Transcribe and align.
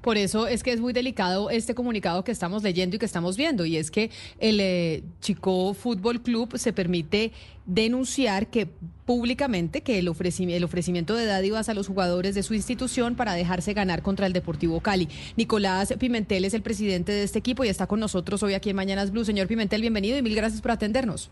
Por 0.00 0.16
eso 0.16 0.46
es 0.46 0.62
que 0.62 0.72
es 0.72 0.80
muy 0.80 0.92
delicado 0.92 1.50
este 1.50 1.74
comunicado 1.74 2.24
que 2.24 2.32
estamos 2.32 2.62
leyendo 2.62 2.96
y 2.96 2.98
que 2.98 3.06
estamos 3.06 3.36
viendo, 3.36 3.64
y 3.66 3.76
es 3.76 3.90
que 3.90 4.10
el 4.38 4.60
eh, 4.60 5.02
Chico 5.20 5.74
Fútbol 5.74 6.22
Club 6.22 6.56
se 6.56 6.72
permite 6.72 7.32
denunciar 7.66 8.48
que 8.48 8.66
públicamente 9.04 9.82
que 9.82 9.98
el, 9.98 10.08
ofrecimiento, 10.08 10.56
el 10.56 10.64
ofrecimiento 10.64 11.14
de 11.14 11.26
dádivas 11.26 11.68
a 11.68 11.74
los 11.74 11.86
jugadores 11.86 12.34
de 12.34 12.42
su 12.42 12.54
institución 12.54 13.14
para 13.14 13.34
dejarse 13.34 13.74
ganar 13.74 14.02
contra 14.02 14.26
el 14.26 14.32
Deportivo 14.32 14.80
Cali. 14.80 15.08
Nicolás 15.36 15.94
Pimentel 15.98 16.44
es 16.44 16.54
el 16.54 16.62
presidente 16.62 17.12
de 17.12 17.22
este 17.22 17.38
equipo 17.38 17.64
y 17.64 17.68
está 17.68 17.86
con 17.86 18.00
nosotros 18.00 18.42
hoy 18.42 18.54
aquí 18.54 18.70
en 18.70 18.76
Mañanas 18.76 19.10
Blue. 19.10 19.24
Señor 19.24 19.46
Pimentel, 19.46 19.80
bienvenido 19.82 20.18
y 20.18 20.22
mil 20.22 20.34
gracias 20.34 20.62
por 20.62 20.70
atendernos. 20.70 21.30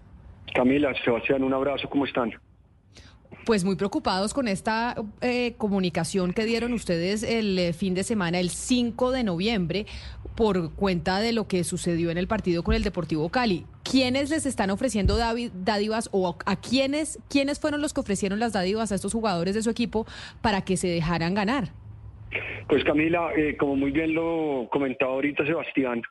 Camila, 0.55 0.93
Sebastián, 1.05 1.43
un 1.43 1.55
abrazo, 1.55 1.89
¿cómo 1.89 2.05
están? 2.05 2.33
Pues 3.49 3.65
muy 3.65 3.77
preocupados 3.77 4.35
con 4.35 4.47
esta 4.47 4.95
eh, 5.23 5.55
comunicación 5.57 6.35
que 6.35 6.45
dieron 6.45 6.75
ustedes 6.75 7.23
el 7.23 7.59
eh, 7.59 7.73
fin 7.73 7.95
de 7.95 8.03
semana, 8.05 8.41
el 8.41 8.51
5 8.51 9.11
de 9.11 9.25
noviembre, 9.25 9.87
por 10.37 10.75
cuenta 10.75 11.19
de 11.21 11.33
lo 11.33 11.49
que 11.49 11.65
sucedió 11.65 12.11
en 12.11 12.19
el 12.19 12.29
partido 12.29 12.63
con 12.63 12.75
el 12.75 12.83
Deportivo 12.83 13.31
Cali. 13.31 13.65
¿Quiénes 13.91 14.29
les 14.29 14.45
están 14.45 14.69
ofreciendo 14.69 15.17
dádivas 15.17 16.11
o 16.13 16.37
a 16.45 16.57
quiénes, 16.57 17.21
quiénes 17.31 17.59
fueron 17.59 17.81
los 17.81 17.95
que 17.95 18.01
ofrecieron 18.01 18.39
las 18.39 18.53
dádivas 18.53 18.93
a 18.93 18.97
estos 18.97 19.15
jugadores 19.15 19.55
de 19.55 19.63
su 19.63 19.71
equipo 19.71 20.05
para 20.43 20.61
que 20.61 20.77
se 20.77 20.89
dejaran 20.89 21.33
ganar? 21.33 21.69
Pues 22.69 22.85
Camila, 22.85 23.31
eh, 23.35 23.57
como 23.57 23.77
muy 23.77 23.93
bien 23.93 24.13
lo 24.13 24.69
comentaba 24.71 25.13
ahorita 25.13 25.47
Sebastián, 25.47 26.03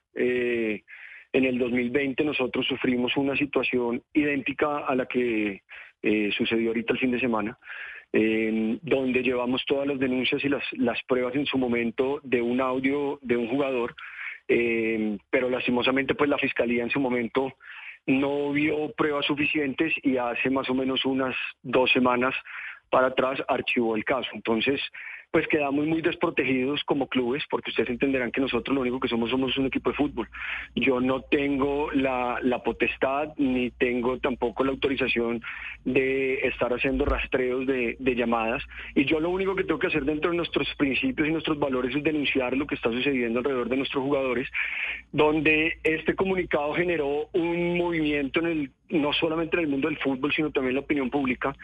en 1.37 1.45
el 1.45 1.59
2020 1.59 2.23
nosotros 2.23 2.65
sufrimos 2.65 3.15
una 3.15 3.35
situación 3.35 4.01
idéntica 4.13 4.79
a 4.79 4.95
la 4.95 5.05
que 5.05 5.61
eh, 6.01 6.31
sucedió 6.37 6.69
ahorita 6.69 6.93
el 6.93 6.99
fin 6.99 7.11
de 7.11 7.19
semana, 7.19 7.57
donde 8.11 9.21
llevamos 9.21 9.63
todas 9.67 9.85
las 9.85 9.99
denuncias 9.99 10.43
y 10.43 10.49
las, 10.49 11.03
pruebas 11.07 11.35
en 11.35 11.45
su 11.45 11.57
momento 11.57 12.19
de 12.23 12.41
un 12.41 12.61
audio 12.61 13.19
de 13.21 13.37
un 13.37 13.47
jugador, 13.47 13.93
eh, 14.47 15.17
pero 15.29 15.49
lastimosamente 15.49 16.15
pues 16.15 16.29
la 16.29 16.37
fiscalía 16.37 16.83
en 16.83 16.89
su 16.89 16.99
momento 16.99 17.53
no 18.07 18.51
vio 18.51 18.91
pruebas 18.93 19.25
suficientes 19.25 19.93
y 20.01 20.17
hace 20.17 20.49
más 20.49 20.69
o 20.69 20.73
menos 20.73 21.05
unas 21.05 21.35
dos 21.61 21.91
semanas 21.91 22.33
para 22.89 23.07
atrás 23.07 23.43
archivó 23.47 23.95
el 23.95 24.05
caso. 24.05 24.29
Entonces, 24.33 24.81
pues 25.37 25.47
quedamos 25.49 25.85
muy 25.85 26.01
desprotegidos 26.01 26.83
como 26.83 27.05
clubes, 27.05 27.43
porque 27.47 27.69
ustedes 27.69 27.91
entenderán 27.91 28.31
que 28.31 28.41
nosotros 28.41 28.73
lo 28.73 28.81
único 28.81 28.99
que 28.99 29.07
somos 29.07 29.29
somos 29.29 29.55
un 29.59 29.67
equipo 29.67 29.91
de 29.91 29.95
fútbol. 29.95 30.27
Yo 30.73 30.99
no 30.99 31.21
tengo 31.21 31.91
la, 31.91 32.39
potestad 32.65 33.35
ni 33.37 33.69
tengo 33.69 34.17
tampoco 34.17 34.63
la 34.63 34.71
autorización 34.71 35.43
de 35.85 36.39
estar 36.47 36.73
haciendo 36.73 37.05
rastreos 37.05 37.67
de, 37.67 38.15
llamadas. 38.15 38.63
Y 38.95 39.05
yo 39.05 39.19
lo 39.19 39.29
único 39.29 39.53
que 39.55 39.63
tengo 39.63 39.79
que 39.79 39.85
hacer 39.85 40.05
dentro 40.05 40.31
de 40.31 40.37
nuestros 40.37 40.73
principios 40.73 41.27
y 41.27 41.31
nuestros 41.31 41.59
valores 41.59 41.95
es 41.95 42.03
denunciar 42.03 42.57
lo 42.57 42.65
que 42.65 42.73
está 42.73 42.89
sucediendo 42.89 43.37
alrededor 43.37 43.69
de 43.69 43.77
nuestros 43.77 44.03
jugadores, 44.03 44.49
donde 45.11 45.77
este 45.83 46.15
comunicado 46.15 46.73
generó 46.73 47.29
un 47.33 47.77
movimiento 47.77 48.39
en 48.39 48.47
el 48.47 48.71
no 48.89 49.13
solamente 49.13 49.57
en 49.57 49.65
el 49.65 49.69
mundo 49.69 49.87
del 49.87 49.99
fútbol, 49.99 50.33
sino 50.33 50.49
también 50.49 50.69
en 50.69 50.75
la 50.77 50.81
opinión 50.81 51.11
pública, 51.11 51.55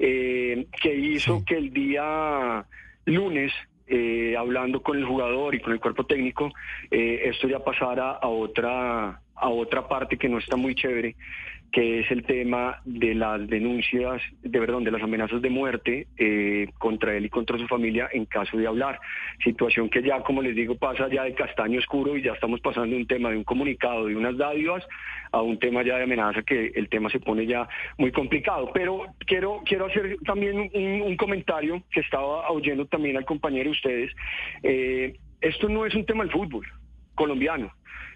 eh, 0.00 0.66
que 0.82 0.92
hizo 0.96 1.44
que 1.44 1.58
el 1.58 1.72
día 1.72 2.66
lunes, 3.04 3.52
eh, 3.86 4.36
hablando 4.36 4.82
con 4.82 4.96
el 4.96 5.04
jugador 5.04 5.54
y 5.54 5.60
con 5.60 5.72
el 5.72 5.80
cuerpo 5.80 6.04
técnico, 6.04 6.52
eh, 6.90 7.22
esto 7.24 7.48
ya 7.48 7.58
pasara 7.64 8.12
a 8.12 8.28
otra, 8.28 9.20
a 9.40 9.48
otra 9.48 9.88
parte 9.88 10.16
que 10.16 10.28
no 10.28 10.38
está 10.38 10.56
muy 10.56 10.74
chévere, 10.74 11.16
que 11.72 12.00
es 12.00 12.10
el 12.10 12.24
tema 12.24 12.80
de 12.84 13.14
las 13.14 13.46
denuncias, 13.48 14.20
de 14.42 14.58
perdón, 14.58 14.84
de 14.84 14.90
las 14.90 15.02
amenazas 15.02 15.40
de 15.40 15.50
muerte 15.50 16.08
eh, 16.18 16.68
contra 16.78 17.16
él 17.16 17.26
y 17.26 17.28
contra 17.28 17.58
su 17.58 17.66
familia 17.68 18.08
en 18.12 18.24
caso 18.26 18.56
de 18.56 18.66
hablar. 18.66 18.98
Situación 19.44 19.88
que 19.88 20.02
ya, 20.02 20.20
como 20.22 20.42
les 20.42 20.56
digo, 20.56 20.74
pasa 20.74 21.08
ya 21.08 21.24
de 21.24 21.34
castaño 21.34 21.78
oscuro 21.78 22.16
y 22.16 22.22
ya 22.22 22.32
estamos 22.32 22.60
pasando 22.60 22.94
de 22.94 23.02
un 23.02 23.06
tema 23.06 23.30
de 23.30 23.36
un 23.36 23.44
comunicado, 23.44 24.06
de 24.06 24.16
unas 24.16 24.36
dádivas, 24.36 24.84
a 25.32 25.42
un 25.42 25.58
tema 25.58 25.84
ya 25.84 25.96
de 25.96 26.04
amenaza 26.04 26.42
que 26.42 26.72
el 26.74 26.88
tema 26.88 27.08
se 27.08 27.20
pone 27.20 27.46
ya 27.46 27.68
muy 27.98 28.10
complicado. 28.10 28.70
Pero 28.74 29.06
quiero, 29.26 29.62
quiero 29.64 29.86
hacer 29.86 30.16
también 30.26 30.70
un, 30.74 31.16
comentario 31.16 31.82
que 31.92 32.00
estaba 32.00 32.50
oyendo 32.50 32.86
también 32.86 33.16
al 33.16 33.24
compañero 33.24 33.64
de 33.64 33.70
ustedes. 33.70 34.12
Eh, 34.62 35.16
esto 35.40 35.68
no 35.68 35.86
es 35.86 35.94
un 35.94 36.04
tema 36.04 36.24
del 36.24 36.32
fútbol 36.32 36.66
colombiano. 37.14 37.70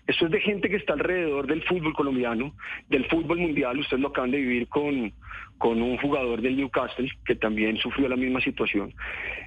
Esto 0.07 0.27
es 0.27 0.33
de 0.33 0.41
gente 0.41 0.69
que 0.69 0.77
está 0.77 0.93
alrededor 0.93 1.47
del 1.47 1.63
fútbol 1.63 1.95
colombiano, 1.95 2.55
del 2.89 3.07
fútbol 3.07 3.39
mundial. 3.39 3.79
Ustedes 3.79 4.03
lo 4.03 4.09
acaban 4.09 4.31
de 4.31 4.39
vivir 4.39 4.69
con, 4.69 5.13
con 5.57 5.81
un 5.81 5.97
jugador 5.99 6.43
del 6.43 6.57
Newcastle 6.57 7.11
que 7.25 7.37
también 7.37 7.77
sufrió 7.79 8.09
la 8.09 8.17
misma 8.17 8.41
situación. 8.41 8.93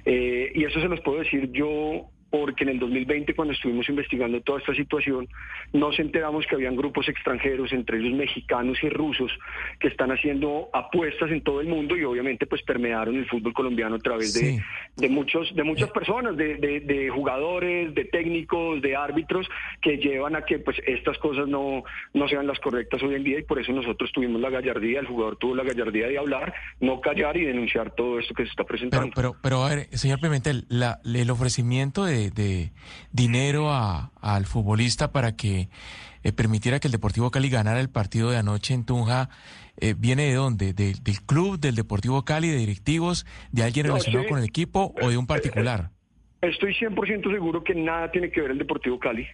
Eh, 0.04 0.50
y 0.54 0.64
eso 0.64 0.80
se 0.80 0.88
los 0.88 1.00
puedo 1.00 1.20
decir 1.20 1.50
yo 1.52 2.06
porque 2.30 2.64
en 2.64 2.70
el 2.70 2.78
2020 2.78 3.34
cuando 3.34 3.54
estuvimos 3.54 3.88
investigando 3.88 4.40
toda 4.42 4.58
esta 4.58 4.74
situación 4.74 5.28
nos 5.72 5.98
enteramos 5.98 6.46
que 6.46 6.54
habían 6.54 6.76
grupos 6.76 7.08
extranjeros, 7.08 7.72
entre 7.72 7.98
ellos 7.98 8.14
mexicanos 8.14 8.78
y 8.82 8.88
rusos, 8.88 9.30
que 9.80 9.88
están 9.88 10.10
haciendo 10.10 10.68
apuestas 10.72 11.30
en 11.30 11.42
todo 11.42 11.60
el 11.60 11.68
mundo 11.68 11.96
y 11.96 12.04
obviamente 12.04 12.46
pues 12.46 12.62
permearon 12.62 13.16
el 13.16 13.26
fútbol 13.28 13.52
colombiano 13.52 13.96
a 13.96 13.98
través 13.98 14.34
de, 14.34 14.62
de 14.96 15.08
muchos 15.08 15.54
de 15.54 15.64
muchas 15.64 15.90
personas, 15.90 16.36
de, 16.36 16.56
de, 16.56 17.10
jugadores, 17.10 17.94
de 17.94 18.04
técnicos, 18.04 18.82
de 18.82 18.96
árbitros 18.96 19.48
que 19.80 19.96
llevan 19.96 20.36
a 20.36 20.42
que 20.42 20.58
pues 20.58 20.76
estas 20.86 21.18
cosas 21.18 21.48
no, 21.48 21.84
no 22.14 22.28
sean 22.28 22.46
las 22.46 22.58
correctas 22.60 23.02
hoy 23.02 23.14
en 23.14 23.24
día 23.24 23.38
y 23.38 23.42
por 23.42 23.58
eso 23.58 23.72
nosotros 23.72 24.10
tuvimos 24.12 24.40
la 24.40 24.50
gallardía, 24.50 25.00
el 25.00 25.06
jugador 25.06 25.36
tuvo 25.36 25.54
la 25.54 25.64
gallardía 25.64 26.08
de 26.08 26.18
hablar, 26.18 26.52
no 26.80 27.00
callar 27.00 27.36
y 27.36 27.44
denunciar 27.44 27.94
todo 27.94 28.18
esto 28.18 28.34
que 28.34 28.44
se 28.44 28.50
está 28.50 28.64
presentando. 28.64 29.10
Pero, 29.14 29.36
pero, 29.42 29.64
a 29.64 29.74
ver, 29.74 29.86
señor 29.96 30.20
Pimentel, 30.20 30.64
la, 30.68 31.00
el 31.04 31.30
ofrecimiento 31.30 32.04
de 32.04 32.17
de, 32.30 32.72
dinero 33.12 33.72
al 33.72 34.46
futbolista 34.46 35.12
para 35.12 35.36
que 35.36 35.68
eh, 36.22 36.32
permitiera 36.32 36.80
que 36.80 36.88
el 36.88 36.92
Deportivo 36.92 37.30
Cali 37.30 37.48
ganara 37.48 37.80
el 37.80 37.90
partido 37.90 38.30
de 38.30 38.38
anoche 38.38 38.74
en 38.74 38.84
Tunja, 38.84 39.28
eh, 39.80 39.94
¿viene 39.96 40.24
de 40.24 40.34
dónde? 40.34 40.72
¿Del 40.72 41.20
club, 41.26 41.58
del 41.58 41.74
Deportivo 41.74 42.24
Cali, 42.24 42.48
de 42.48 42.56
directivos, 42.56 43.26
de 43.52 43.62
alguien 43.62 43.86
relacionado 43.86 44.26
con 44.26 44.38
el 44.38 44.44
equipo 44.44 44.94
o 45.00 45.10
de 45.10 45.16
un 45.16 45.26
particular? 45.26 45.90
Estoy 46.40 46.74
100% 46.74 47.32
seguro 47.32 47.64
que 47.64 47.74
nada 47.74 48.10
tiene 48.10 48.30
que 48.30 48.40
ver 48.40 48.52
el 48.52 48.58
Deportivo 48.58 48.98
Cali. 48.98 49.26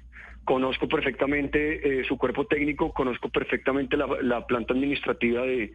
Conozco 0.44 0.88
perfectamente 0.88 2.00
eh, 2.00 2.04
su 2.04 2.18
cuerpo 2.18 2.46
técnico, 2.46 2.92
conozco 2.92 3.30
perfectamente 3.30 3.96
la, 3.96 4.46
planta 4.46 4.74
administrativa 4.74 5.42
de, 5.42 5.72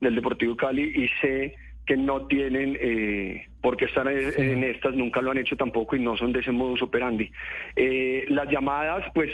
del 0.00 0.14
Deportivo 0.14 0.56
Cali 0.56 0.82
y 0.82 1.08
sé 1.20 1.56
que 1.86 1.96
no 1.96 2.26
tienen 2.26 2.76
eh, 2.80 3.48
porque 3.64 3.86
están 3.86 4.08
en, 4.08 4.62
estas, 4.62 4.94
nunca 4.94 5.22
lo 5.22 5.30
han 5.30 5.38
hecho 5.38 5.56
tampoco 5.56 5.96
y 5.96 5.98
no 5.98 6.18
son 6.18 6.32
de 6.34 6.40
ese 6.40 6.52
modus 6.52 6.82
operandi. 6.82 7.32
Eh, 7.74 8.26
las 8.28 8.46
llamadas, 8.50 9.06
pues 9.14 9.30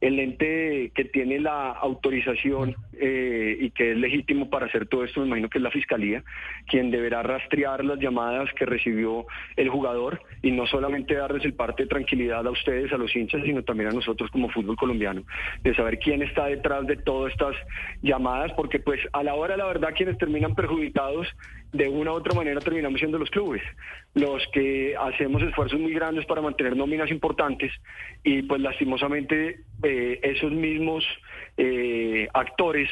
el 0.00 0.20
ente 0.20 0.92
que 0.94 1.06
tiene 1.06 1.40
la 1.40 1.70
autorización 1.70 2.76
eh, 2.92 3.56
y 3.58 3.70
que 3.70 3.90
es 3.90 3.96
legítimo 3.96 4.48
para 4.48 4.66
hacer 4.66 4.86
todo 4.86 5.02
esto, 5.02 5.20
me 5.20 5.26
imagino 5.26 5.48
que 5.48 5.58
es 5.58 5.62
la 5.62 5.72
Fiscalía, 5.72 6.22
quien 6.68 6.92
deberá 6.92 7.24
rastrear 7.24 7.84
las 7.84 7.98
llamadas 7.98 8.52
que 8.54 8.64
recibió 8.64 9.26
el 9.56 9.68
jugador 9.70 10.20
y 10.42 10.52
no 10.52 10.66
solamente 10.66 11.14
darles 11.14 11.44
el 11.44 11.54
parte 11.54 11.82
de 11.82 11.88
tranquilidad 11.88 12.46
a 12.46 12.50
ustedes, 12.50 12.92
a 12.92 12.96
los 12.96 13.16
hinchas, 13.16 13.42
sino 13.44 13.64
también 13.64 13.90
a 13.90 13.92
nosotros 13.92 14.30
como 14.30 14.50
fútbol 14.50 14.76
colombiano, 14.76 15.24
de 15.62 15.74
saber 15.74 15.98
quién 15.98 16.22
está 16.22 16.46
detrás 16.46 16.86
de 16.86 16.96
todas 16.96 17.32
estas 17.32 17.56
llamadas, 18.02 18.52
porque 18.52 18.78
pues 18.78 19.00
a 19.12 19.24
la 19.24 19.34
hora, 19.34 19.56
la 19.56 19.66
verdad, 19.66 19.94
quienes 19.96 20.16
terminan 20.16 20.54
perjudicados 20.54 21.26
de 21.72 21.88
una 21.88 22.12
u 22.12 22.14
otra 22.14 22.34
manera 22.34 22.60
terminamos 22.60 23.00
siendo 23.00 23.18
los 23.18 23.30
clubes, 23.30 23.62
los 24.14 24.46
que 24.52 24.94
hacemos 24.96 25.42
esfuerzos 25.42 25.80
muy 25.80 25.92
grandes 25.92 26.24
para 26.26 26.40
mantener 26.40 26.76
nóminas 26.76 27.10
importantes 27.10 27.72
y 28.22 28.42
pues 28.42 28.60
lastimosamente 28.60 29.60
eh, 29.82 30.20
esos 30.22 30.52
mismos 30.52 31.04
eh, 31.56 32.28
actores 32.32 32.88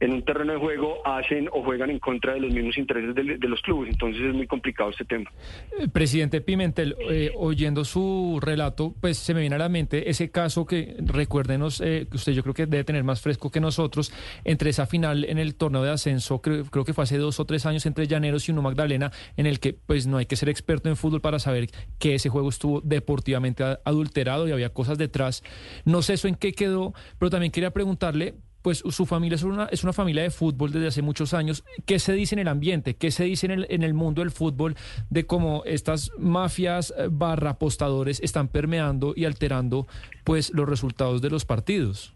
en 0.00 0.12
un 0.12 0.24
terreno 0.24 0.52
de 0.52 0.58
juego 0.58 1.06
hacen 1.06 1.48
o 1.52 1.62
juegan 1.62 1.90
en 1.90 1.98
contra 1.98 2.34
de 2.34 2.40
los 2.40 2.52
mismos 2.52 2.78
intereses 2.78 3.14
de, 3.14 3.48
los 3.48 3.60
clubes. 3.62 3.90
Entonces 3.90 4.22
es 4.22 4.34
muy 4.34 4.46
complicado 4.46 4.90
este 4.90 5.04
tema. 5.04 5.30
Eh, 5.78 5.88
presidente 5.88 6.40
Pimentel, 6.40 6.96
eh, 7.10 7.32
oyendo 7.36 7.84
su 7.84 8.38
relato, 8.40 8.94
pues 9.00 9.18
se 9.18 9.34
me 9.34 9.40
viene 9.40 9.56
a 9.56 9.58
la 9.58 9.68
mente 9.68 10.08
ese 10.10 10.30
caso 10.30 10.66
que 10.66 10.96
recuérdenos, 10.98 11.80
eh, 11.80 12.06
que 12.10 12.16
usted 12.16 12.32
yo 12.32 12.42
creo 12.42 12.54
que 12.54 12.66
debe 12.66 12.84
tener 12.84 13.04
más 13.04 13.20
fresco 13.20 13.50
que 13.50 13.60
nosotros, 13.60 14.12
entre 14.44 14.70
esa 14.70 14.86
final 14.86 15.24
en 15.24 15.38
el 15.38 15.54
torneo 15.56 15.82
de 15.82 15.90
ascenso, 15.90 16.40
creo, 16.40 16.64
creo 16.64 16.84
que 16.84 16.92
fue 16.92 17.04
hace 17.04 17.18
dos 17.18 17.40
o 17.40 17.44
tres 17.44 17.66
años 17.66 17.86
entre 17.86 18.06
Llaneros 18.06 18.48
y 18.48 18.52
Uno 18.52 18.62
Magdalena, 18.62 19.10
en 19.36 19.46
el 19.46 19.58
que 19.58 19.72
pues 19.72 20.06
no 20.06 20.18
hay 20.18 20.26
que 20.26 20.36
ser 20.36 20.48
experto 20.48 20.88
en 20.88 20.96
fútbol 20.96 21.20
para 21.20 21.38
saber 21.38 21.68
que 21.98 22.14
ese 22.14 22.28
juego 22.28 22.48
estuvo 22.48 22.80
deportivamente 22.80 23.64
adulterado 23.84 24.46
y 24.46 24.52
había 24.52 24.72
cosas 24.72 24.98
detrás. 24.98 25.42
No 25.84 26.02
sé 26.02 26.14
eso 26.14 26.28
en 26.28 26.34
qué 26.34 26.52
quedó, 26.52 26.94
pero 27.18 27.30
también 27.30 27.50
quería 27.50 27.70
preguntarle 27.70 28.34
pues 28.62 28.78
su 28.78 29.06
familia 29.06 29.36
es 29.36 29.42
una, 29.42 29.66
es 29.66 29.84
una 29.84 29.92
familia 29.92 30.22
de 30.22 30.30
fútbol 30.30 30.72
desde 30.72 30.88
hace 30.88 31.02
muchos 31.02 31.34
años. 31.34 31.64
¿Qué 31.86 31.98
se 31.98 32.12
dice 32.12 32.34
en 32.34 32.40
el 32.40 32.48
ambiente? 32.48 32.96
¿Qué 32.96 33.10
se 33.10 33.24
dice 33.24 33.46
en 33.46 33.52
el, 33.52 33.66
en 33.70 33.82
el 33.82 33.94
mundo 33.94 34.20
del 34.22 34.30
fútbol 34.30 34.74
de 35.10 35.26
cómo 35.26 35.62
estas 35.64 36.12
mafias 36.18 36.92
eh, 36.96 37.08
barra 37.10 37.50
apostadores 37.50 38.20
están 38.20 38.48
permeando 38.48 39.12
y 39.16 39.24
alterando 39.24 39.86
pues 40.24 40.52
los 40.54 40.68
resultados 40.68 41.22
de 41.22 41.30
los 41.30 41.44
partidos? 41.44 42.14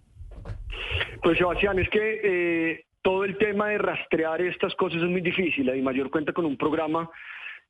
Pues 1.23 1.39
Sebastián, 1.39 1.79
es 1.79 1.89
que 1.89 2.21
eh, 2.23 2.85
todo 3.03 3.25
el 3.25 3.39
tema 3.39 3.69
de 3.69 3.79
rastrear 3.79 4.41
estas 4.43 4.75
cosas 4.75 5.03
es 5.03 5.09
muy 5.09 5.21
difícil. 5.21 5.71
Mayor 5.83 6.11
cuenta 6.11 6.33
con 6.33 6.44
un 6.44 6.56
programa 6.56 7.09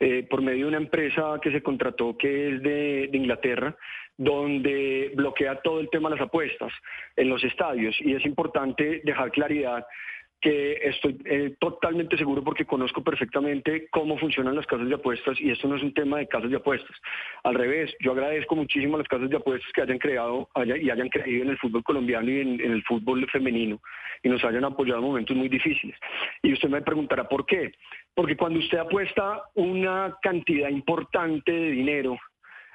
eh, 0.04 0.26
por 0.28 0.43
medio 0.43 0.64
de 0.64 0.69
una 0.70 0.78
empresa 0.78 1.38
que 1.40 1.52
se 1.52 1.62
contrató 1.62 2.16
que 2.16 2.49
es 2.49 2.62
de, 2.62 3.08
de 3.10 3.16
Inglaterra 3.16 3.76
donde 4.16 5.12
bloquea 5.14 5.60
todo 5.62 5.78
el 5.78 5.88
tema 5.90 6.08
de 6.08 6.16
las 6.16 6.26
apuestas 6.26 6.72
en 7.16 7.28
los 7.28 7.43
estadios. 7.44 7.94
Y 8.00 8.14
es 8.14 8.26
importante 8.26 9.00
dejar 9.04 9.31
claridad 9.31 9.87
que 10.43 10.73
estoy 10.83 11.17
eh, 11.25 11.55
totalmente 11.61 12.19
seguro 12.19 12.43
porque 12.43 12.67
conozco 12.67 13.03
perfectamente 13.03 13.87
cómo 13.91 14.19
funcionan 14.19 14.56
las 14.56 14.67
casas 14.67 14.89
de 14.89 14.94
apuestas 14.97 15.41
y 15.41 15.50
esto 15.50 15.69
no 15.69 15.77
es 15.77 15.83
un 15.83 15.94
tema 15.94 16.19
de 16.19 16.27
casas 16.27 16.50
de 16.50 16.56
apuestas. 16.56 16.97
Al 17.44 17.55
revés, 17.55 17.94
yo 18.00 18.11
agradezco 18.12 18.56
muchísimo 18.56 18.97
a 18.97 18.99
las 18.99 19.09
casas 19.09 19.31
de 19.31 19.37
apuestas 19.37 19.71
que 19.73 19.83
hayan 19.83 19.99
creado 19.99 20.49
y 20.56 20.91
hayan 20.91 21.09
creído 21.09 21.44
en 21.44 21.50
el 21.50 21.59
fútbol 21.59 21.85
colombiano 21.85 22.29
y 22.29 22.41
en, 22.41 22.61
en, 22.61 22.73
el 22.73 22.83
fútbol 22.83 23.25
femenino 23.31 23.81
y 24.25 24.29
nos 24.29 24.44
hayan 24.44 24.65
apoyado 24.65 24.99
en 24.99 25.06
momentos 25.06 25.37
muy 25.37 25.49
difíciles. 25.49 25.97
Y 26.43 26.53
usted 26.53 26.69
me 26.69 26.83
preguntará 26.83 27.29
por 27.29 27.47
qué. 27.47 27.73
Porque 28.12 28.37
cuando 28.37 28.59
usted 28.59 28.79
apuesta 28.79 29.45
una 29.55 30.17
cantidad 30.23 30.69
importante 30.69 31.53
de 31.53 31.71
dinero 31.71 32.19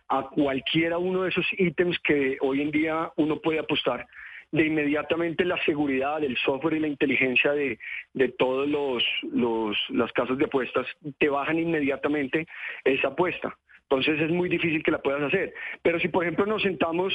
a 0.10 0.24
cualquiera 0.24 0.98
uno 0.98 1.24
de 1.24 1.30
esos 1.30 1.46
ítems 1.58 2.00
que 2.00 2.38
hoy 2.40 2.62
en 2.62 2.72
día 2.72 3.12
uno 3.18 3.42
puede 3.42 3.60
apostar, 3.60 4.08
de 4.52 4.66
inmediatamente 4.66 5.44
la 5.44 5.62
seguridad, 5.64 6.24
el 6.24 6.38
software 6.38 6.76
y 6.76 6.80
la 6.80 6.88
inteligencia 6.88 7.52
de, 7.52 7.80
de 8.14 8.30
todos 8.30 8.68
los, 8.68 9.04
los 9.32 9.78
las 9.90 10.12
casas 10.14 10.38
de 10.38 10.46
apuestas 10.46 10.88
te 11.18 11.30
bajan 11.30 11.60
inmediatamente 11.60 12.48
esa 12.84 13.10
apuesta. 13.10 13.58
Entonces 13.90 14.20
es 14.20 14.30
muy 14.30 14.50
difícil 14.50 14.84
que 14.84 14.92
la 14.92 15.02
puedas 15.02 15.24
hacer. 15.24 15.54
Pero 15.82 16.00
si 16.00 16.10
por 16.10 16.24
ejemplo 16.24 16.46
nos 16.46 16.62
sentamos, 16.62 17.14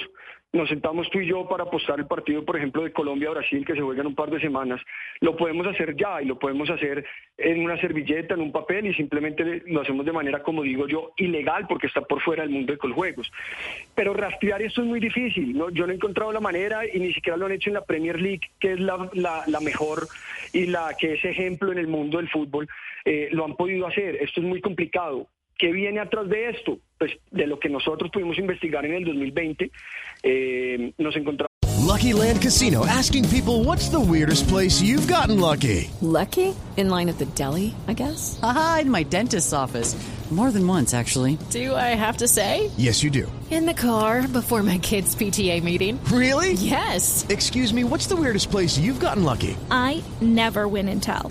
nos 0.55 0.71
sentamos 0.71 1.11
tú 1.11 1.21
y 1.21 1.27
yo 1.27 1.47
para 1.47 1.65
apostar 1.65 1.99
el 1.99 2.07
partido, 2.07 2.45
por 2.47 2.57
ejemplo, 2.57 2.83
de 2.83 2.93
Colombia-Brasil, 2.93 3.65
que 3.67 3.75
se 3.75 3.83
juega 3.83 4.01
en 4.01 4.07
un 4.07 4.15
par 4.15 4.31
de 4.31 4.41
semanas, 4.41 4.81
lo 5.21 5.37
podemos 5.37 5.67
hacer 5.67 5.95
ya 5.97 6.23
y 6.23 6.25
lo 6.25 6.39
podemos 6.39 6.71
hacer 6.71 7.05
en 7.37 7.63
una 7.63 7.79
servilleta, 7.79 8.35
en 8.35 8.41
un 8.41 8.53
papel 8.53 8.87
y 8.87 8.95
simplemente 8.95 9.63
lo 9.67 9.83
hacemos 9.83 10.07
de 10.07 10.13
manera, 10.13 10.43
como 10.43 10.63
digo 10.63 10.89
yo, 10.89 11.13
ilegal 11.19 11.67
porque 11.69 11.89
está 11.89 12.01
por 12.01 12.23
fuera 12.23 12.43
del 12.43 12.53
mundo 12.53 12.73
de 12.73 12.79
los 12.83 12.97
juegos. 12.97 13.31
Pero 13.95 14.15
rastrear 14.15 14.63
esto 14.63 14.81
es 14.81 14.87
muy 14.87 15.01
difícil. 15.01 15.55
Yo 15.73 15.87
no 15.87 15.93
he 15.93 15.97
encontrado 15.97 16.33
la 16.33 16.41
manera 16.41 16.87
y 16.87 16.99
ni 17.01 17.13
siquiera 17.13 17.37
lo 17.37 17.47
han 17.47 17.53
hecho 17.53 17.69
en 17.69 17.75
la 17.75 17.85
Premier 17.85 18.19
League, 18.19 18.51
que 18.59 18.73
es 18.73 18.81
la, 18.81 19.11
la, 19.13 19.61
mejor 19.61 20.09
y 20.55 20.67
la 20.67 20.95
que 20.99 21.15
es 21.15 21.25
ejemplo 21.25 21.71
en 21.71 21.79
el 21.79 21.87
mundo 21.87 22.17
del 22.17 22.31
fútbol. 22.31 22.67
Eh, 23.05 23.29
lo 23.33 23.45
han 23.45 23.57
podido 23.57 23.87
hacer. 23.87 24.17
Esto 24.17 24.41
es 24.41 24.47
muy 24.47 24.63
complicado. 24.63 25.29
¿Qué 25.63 25.71
viene 25.71 26.01
atrás 26.01 26.29
de 26.29 26.51
esto? 26.51 26.81
Pues 26.99 27.13
de 27.31 27.47
lo 27.47 27.61
que 27.61 27.69
nosotros 27.69 28.11
pudimos 28.13 28.37
investigar 28.37 28.85
en 28.85 28.95
el 28.95 29.05
2020, 29.05 29.71
eh, 30.25 30.93
nos 30.99 31.15
encontramos. 31.15 31.53
Lucky 31.79 32.13
Land 32.13 32.43
Casino 32.43 32.85
asking 32.85 33.29
people 33.29 33.63
what's 33.63 33.89
the 33.89 34.01
weirdest 34.01 34.49
place 34.49 34.83
you've 34.83 35.07
gotten 35.07 35.39
lucky. 35.39 35.89
Lucky? 36.01 36.53
In 36.77 36.91
line 36.91 37.09
at 37.09 37.19
the 37.19 37.27
deli, 37.37 37.77
I 37.87 37.93
guess. 37.93 38.41
Aha, 38.43 38.81
in 38.83 38.91
my 38.91 39.05
dentist's 39.05 39.53
office. 39.53 39.95
More 40.33 40.51
than 40.51 40.67
once, 40.67 40.95
actually. 40.95 41.39
Do 41.51 41.77
I 41.77 41.95
have 41.95 42.17
to 42.19 42.27
say? 42.27 42.71
Yes, 42.79 43.05
you 43.05 43.11
do. 43.11 43.31
In 43.51 43.67
the 43.67 43.75
car 43.75 44.27
before 44.27 44.63
my 44.63 44.79
kids' 44.79 45.15
PTA 45.15 45.63
meeting. 45.63 46.03
Really? 46.05 46.55
Yes. 46.55 47.27
Excuse 47.29 47.73
me, 47.75 47.85
what's 47.85 48.07
the 48.07 48.17
weirdest 48.17 48.51
place 48.51 48.79
you've 48.79 48.99
gotten 48.99 49.25
lucky? 49.25 49.57
I 49.71 50.03
never 50.23 50.67
win 50.67 50.89
and 50.89 51.03
tell. 51.03 51.31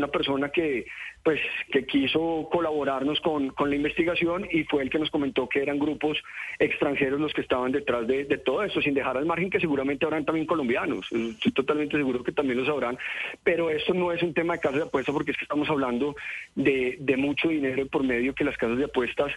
Una 0.00 0.08
persona 0.08 0.50
que, 0.50 0.86
pues, 1.22 1.40
que 1.70 1.86
quiso 1.86 2.48
colaborarnos 2.50 3.20
con, 3.20 3.50
con, 3.50 3.70
la 3.70 3.76
investigación 3.76 4.46
y 4.50 4.64
fue 4.64 4.82
el 4.82 4.90
que 4.90 4.98
nos 4.98 5.10
comentó 5.10 5.48
que 5.48 5.62
eran 5.62 5.78
grupos 5.78 6.18
extranjeros 6.58 7.20
los 7.20 7.32
que 7.32 7.42
estaban 7.42 7.72
detrás 7.72 8.06
de, 8.06 8.24
de 8.24 8.38
todo 8.38 8.64
esto, 8.64 8.80
sin 8.82 8.94
dejar 8.94 9.16
al 9.16 9.26
margen 9.26 9.50
que 9.50 9.60
seguramente 9.60 10.04
habrán 10.04 10.24
también 10.24 10.46
colombianos. 10.46 11.06
Estoy 11.12 11.52
totalmente 11.52 11.96
seguro 11.96 12.24
que 12.24 12.32
también 12.32 12.58
lo 12.58 12.66
sabrán. 12.66 12.98
Pero 13.44 13.70
esto 13.70 13.94
no 13.94 14.12
es 14.12 14.22
un 14.22 14.34
tema 14.34 14.54
de 14.54 14.60
casas 14.60 14.78
de 14.78 14.86
apuestas 14.86 15.12
porque 15.12 15.30
es 15.32 15.36
que 15.36 15.44
estamos 15.44 15.68
hablando 15.68 16.16
de, 16.54 16.96
de 16.98 17.16
mucho 17.16 17.48
dinero 17.48 17.86
por 17.86 18.02
medio 18.02 18.34
que 18.34 18.44
las 18.44 18.56
casas 18.56 18.78
de 18.78 18.84
apuestas 18.84 19.32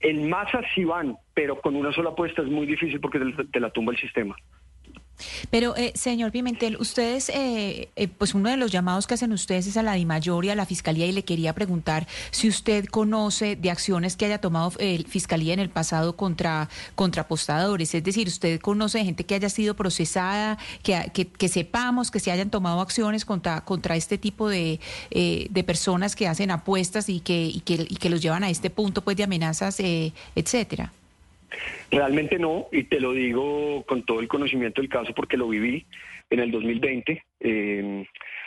en 0.00 0.28
masa 0.28 0.60
sí 0.74 0.84
van, 0.84 1.16
pero 1.32 1.60
con 1.60 1.76
una 1.76 1.92
sola 1.92 2.10
apuesta 2.10 2.42
es 2.42 2.48
muy 2.48 2.66
difícil 2.66 3.00
porque 3.00 3.20
te 3.50 3.60
la 3.60 3.70
tumba 3.70 3.92
el 3.92 3.98
sistema. 3.98 4.36
Pero, 5.50 5.76
eh, 5.76 5.92
señor 5.94 6.32
Pimentel, 6.32 6.76
ustedes, 6.76 7.28
eh, 7.28 7.88
eh, 7.96 8.08
pues 8.08 8.34
uno 8.34 8.50
de 8.50 8.56
los 8.56 8.72
llamados 8.72 9.06
que 9.06 9.14
hacen 9.14 9.32
ustedes 9.32 9.66
es 9.66 9.76
a 9.76 9.82
la 9.82 9.94
DIMAYOR 9.94 10.44
y 10.44 10.50
a 10.50 10.54
la 10.54 10.66
Fiscalía 10.66 11.06
y 11.06 11.12
le 11.12 11.24
quería 11.24 11.54
preguntar 11.54 12.06
si 12.30 12.48
usted 12.48 12.86
conoce 12.86 13.56
de 13.56 13.70
acciones 13.70 14.16
que 14.16 14.26
haya 14.26 14.40
tomado 14.40 14.72
Fiscalía 15.06 15.54
en 15.54 15.60
el 15.60 15.70
pasado 15.70 16.16
contra, 16.16 16.68
contra 16.94 17.22
apostadores. 17.22 17.94
Es 17.94 18.02
decir, 18.02 18.28
usted 18.28 18.60
conoce 18.60 18.98
de 18.98 19.04
gente 19.04 19.24
que 19.24 19.34
haya 19.34 19.48
sido 19.48 19.74
procesada, 19.74 20.58
que, 20.82 21.10
que, 21.12 21.48
sepamos 21.48 22.10
que 22.10 22.20
se 22.20 22.30
hayan 22.30 22.50
tomado 22.50 22.80
acciones 22.80 23.24
contra, 23.24 23.60
contra 23.62 23.96
este 23.96 24.18
tipo 24.18 24.48
de, 24.48 24.80
de 25.10 25.64
personas 25.64 26.16
que 26.16 26.26
hacen 26.26 26.50
apuestas 26.50 27.08
y 27.08 27.20
que, 27.20 27.46
y 27.46 27.60
que, 27.60 27.74
y 27.74 27.96
que 27.96 28.10
los 28.10 28.20
llevan 28.20 28.44
a 28.44 28.50
este 28.50 28.70
punto 28.70 29.02
pues 29.02 29.16
de 29.16 29.24
amenazas, 29.24 29.78
etcétera. 30.34 30.92
Realmente 31.90 32.38
no, 32.38 32.66
y 32.72 32.84
te 32.84 33.00
lo 33.00 33.12
digo 33.12 33.84
con 33.86 34.04
todo 34.04 34.20
el 34.20 34.28
conocimiento 34.28 34.80
del 34.80 34.90
caso 34.90 35.12
porque 35.14 35.36
lo 35.36 35.48
viví 35.48 35.86
en 36.30 36.40
el 36.40 36.50
2020, 36.50 37.24
em, 37.40 38.04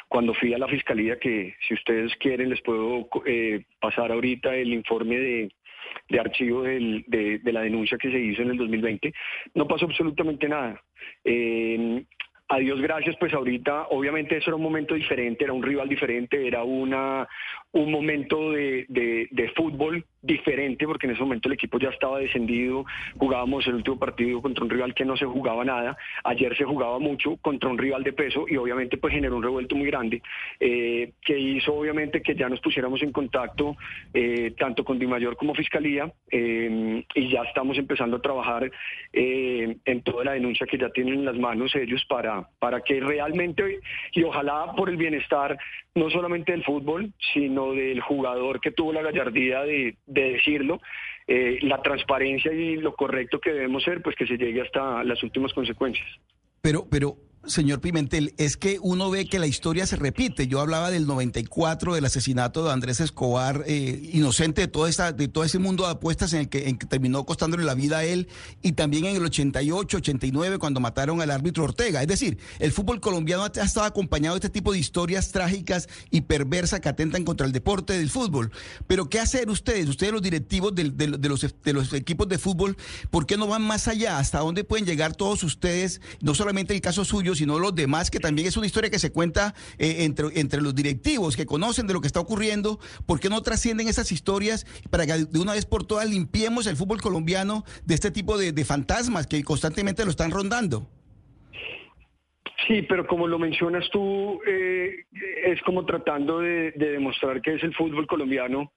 cuando 0.08 0.34
fui 0.34 0.54
a 0.54 0.58
la 0.58 0.68
fiscalía, 0.68 1.20
que 1.20 1.56
si 1.68 1.74
ustedes 1.74 2.16
quieren 2.18 2.50
les 2.50 2.62
puedo 2.62 3.08
eh, 3.26 3.64
pasar 3.80 4.12
ahorita 4.12 4.56
el 4.56 4.74
informe 4.74 5.18
de, 5.18 6.20
archivo 6.20 6.64
de, 6.64 7.04
de, 7.08 7.54
la 7.54 7.62
denuncia 7.62 7.98
que 7.98 8.12
se 8.12 8.20
hizo 8.20 8.42
en 8.42 8.52
el 8.52 8.58
2020, 8.58 9.14
no 9.54 9.68
pasó 9.68 9.86
absolutamente 9.86 10.48
nada. 10.48 10.82
Eh, 11.24 12.04
a 12.50 12.60
Dios 12.60 12.80
gracias, 12.80 13.16
pues 13.20 13.34
ahorita 13.34 13.88
obviamente 13.90 14.38
eso 14.38 14.50
era 14.50 14.56
un 14.56 14.64
momento 14.64 14.96
diferente, 14.96 15.44
era 15.44 15.54
un 15.54 15.64
rival 15.64 15.90
diferente, 15.90 16.48
era 16.48 16.64
una, 16.64 17.28
un 17.74 17.92
momento 17.92 18.52
de, 18.52 18.86
de, 18.88 19.50
fútbol 19.56 20.06
diferente, 20.22 20.86
porque 20.86 21.08
en 21.08 21.14
ese 21.14 21.22
momento 21.22 21.48
el 21.48 21.54
equipo 21.54 21.80
ya 21.80 21.90
estaba 21.90 22.20
descendido, 22.20 22.86
jugábamos 23.18 23.66
el 23.68 23.76
último 23.76 23.98
partido 23.98 24.42
contra 24.42 24.64
un 24.64 24.70
rival 24.70 24.94
que 24.94 25.06
no 25.06 25.16
se 25.16 25.26
jugaba 25.26 25.64
nada, 25.64 25.98
ayer 26.24 26.56
se 26.58 26.64
jugaba 26.64 27.00
mucho 27.00 27.38
contra 27.38 27.70
un 27.70 27.78
rival 27.78 28.04
de 28.04 28.14
peso 28.14 28.46
y 28.48 28.58
obviamente 28.58 28.98
pues 28.98 29.14
generó 29.14 29.38
un 29.38 29.44
revuelto 29.44 29.76
muy 29.76 29.88
grande, 29.88 30.22
eh, 30.60 31.12
que 31.22 31.38
hizo 31.38 31.74
obviamente 31.74 32.22
que 32.22 32.36
ya 32.36 32.50
nos 32.50 32.60
pusiéramos 32.60 33.02
en 33.02 33.12
contacto 33.12 33.76
eh, 34.14 34.54
tanto 34.58 34.84
con 34.84 35.00
Dimayor 35.00 35.38
como 35.38 35.54
Fiscalía 35.54 36.12
eh, 36.32 37.04
y 37.14 37.30
ya 37.30 37.44
estamos 37.44 37.78
empezando 37.78 38.18
a 38.18 38.22
trabajar 38.22 38.72
en 39.14 40.02
toda 40.04 40.24
la 40.26 40.34
denuncia 40.34 40.68
que 40.68 40.78
ya 40.78 40.90
tienen 40.90 41.16
en 41.16 41.26
las 41.26 41.38
manos 41.38 41.76
ellos 41.76 42.04
para, 42.08 42.48
para 42.60 42.82
que 42.82 43.00
realmente 43.00 43.80
y 44.14 44.24
ojalá 44.24 44.74
por 44.76 44.90
el 44.90 44.98
bienestar 44.98 45.58
no 45.98 46.10
solamente 46.10 46.52
del 46.52 46.64
fútbol, 46.64 47.12
sino 47.34 47.74
del 47.74 48.00
jugador 48.02 48.62
que 48.62 48.72
tuvo 48.72 48.94
la 48.94 49.02
gallardía 49.02 49.62
de, 49.64 49.98
decirlo, 50.06 50.80
eh, 51.28 51.60
la 51.62 51.82
transparencia 51.82 52.54
y 52.54 52.78
lo 52.78 52.96
correcto 52.96 53.40
que 53.40 53.52
debemos 53.52 53.84
ser, 53.84 54.02
pues 54.02 54.16
que 54.16 54.28
se 54.28 54.38
llegue 54.38 54.62
hasta 54.62 55.04
las 55.04 55.22
últimas 55.24 55.54
consecuencias. 55.54 56.08
Pero, 56.62 56.88
pero 56.90 57.16
señor 57.48 57.82
Pimentel, 57.82 58.34
es 58.38 58.58
que 58.58 58.80
uno 58.82 59.10
ve 59.10 59.28
que 59.28 59.40
la 59.40 59.48
historia 59.48 59.86
se 59.86 59.96
repite. 59.96 60.48
Yo 60.48 60.60
hablaba 60.60 60.92
del 60.92 61.08
94, 61.08 61.96
del 61.96 62.06
asesinato 62.06 62.64
de 62.64 62.72
Andrés 62.72 63.00
Escobar, 63.00 63.64
eh, 63.66 64.10
inocente 64.14 64.62
de, 64.62 64.68
toda 64.68 64.90
esta, 64.90 65.12
de 65.12 65.28
todo 65.28 65.44
ese 65.44 65.60
mundo 65.60 65.86
de 65.86 65.92
apuestas 65.92 66.34
en 66.34 66.42
el, 66.42 66.50
que, 66.50 66.70
en 66.70 66.78
que 66.78 66.86
terminó 66.86 67.26
costándole 67.26 67.64
la 67.64 67.74
vida 67.74 68.00
a 68.00 68.04
él, 68.04 68.28
y 68.62 68.74
también 68.74 69.06
en 69.06 69.16
el 69.16 69.26
88, 69.26 69.98
89, 69.98 70.58
cuando 70.58 70.80
mataron 70.80 71.22
al 71.22 71.32
árbitro 71.32 71.64
Ortega. 71.64 72.02
Es 72.02 72.08
decir, 72.08 72.38
el 72.60 72.72
fútbol 72.72 73.00
colombiano 73.00 73.44
ha 73.44 73.48
estado 73.48 73.86
acompañado 73.86 74.36
de 74.36 74.40
este 74.40 74.50
tipo 74.50 74.74
de 74.74 74.80
historias 74.80 75.32
trágicas 75.32 75.88
y 76.12 76.22
perversas 76.22 76.80
que 76.80 76.90
atentan 76.90 77.24
contra 77.24 77.48
el 77.48 77.54
deporte 77.54 77.94
del 77.94 78.10
fútbol. 78.10 78.52
Pero 78.88 79.10
¿qué 79.10 79.20
hacer 79.20 79.50
ustedes, 79.50 79.88
ustedes 79.88 80.12
los 80.12 80.22
directivos 80.22 80.74
de 80.76 81.74
los 81.74 81.94
equipos 81.94 82.28
de 82.28 82.38
fútbol, 82.38 82.78
por 83.10 83.26
qué 83.26 83.38
no 83.38 83.48
van 83.48 83.62
más 83.62 83.88
allá? 83.88 84.20
¿Hasta 84.20 84.40
dónde 84.40 84.64
pueden 84.64 84.86
llegar 84.86 85.16
todos 85.16 85.44
ustedes? 85.44 86.02
No 86.22 86.36
solamente 86.36 86.74
el 86.74 86.82
caso 86.82 87.06
suyo, 87.06 87.36
sino 87.38 87.60
los 87.60 87.74
demás, 87.76 88.12
que 88.12 88.20
también 88.20 88.48
es 88.48 88.58
una 88.58 88.66
historia 88.66 88.90
que 88.90 89.00
se 89.00 89.12
cuenta 89.12 89.54
eh, 89.78 89.98
entre, 90.00 90.28
entre 90.40 90.62
los 90.62 90.76
directivos 90.76 91.36
que 91.36 91.46
conocen 91.46 91.88
de 91.88 91.94
lo 91.94 92.02
que 92.02 92.08
está 92.08 92.20
ocurriendo. 92.20 92.80
¿Por 93.06 93.20
qué 93.20 93.30
no 93.30 93.42
trascienden 93.42 93.88
esas 93.88 94.12
historias 94.12 94.66
para 94.90 95.06
que 95.06 95.14
de 95.26 95.40
una 95.40 95.54
vez 95.54 95.66
por 95.66 95.86
todas 95.86 96.10
limpiemos 96.10 96.68
el 96.68 96.76
fútbol 96.76 97.02
colombiano 97.02 97.64
de 97.86 97.96
este 97.96 98.12
tipo 98.12 98.38
de, 98.38 98.52
de 98.52 98.66
fantasmas 98.66 99.28
que 99.28 99.44
constantemente 99.44 100.04
lo 100.04 100.12
están 100.12 100.32
rondando? 100.32 100.90
Sí, 102.68 102.82
pero 102.82 103.08
como 103.08 103.28
lo 103.28 103.40
mencionas 103.40 103.88
tú, 103.92 104.42
eh, 104.46 105.06
es 105.46 105.62
como 105.62 105.86
tratando 105.86 106.40
de, 106.40 106.72
de, 106.72 106.92
demostrar 106.92 107.42
que 107.42 107.54
es 107.54 107.64
el 107.64 107.74
fútbol 107.74 108.08
colombiano 108.08 108.74